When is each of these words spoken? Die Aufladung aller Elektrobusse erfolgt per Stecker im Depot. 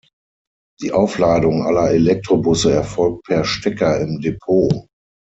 Die 0.81 0.91
Aufladung 0.93 1.61
aller 1.63 1.91
Elektrobusse 1.91 2.71
erfolgt 2.73 3.25
per 3.27 3.43
Stecker 3.43 4.01
im 4.01 4.19
Depot. 4.19 4.87